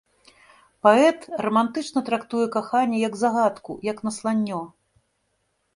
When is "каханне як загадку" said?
2.57-3.71